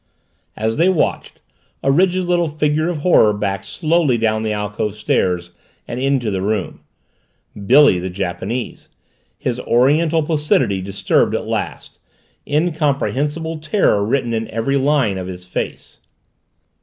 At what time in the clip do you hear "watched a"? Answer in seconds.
0.89-1.91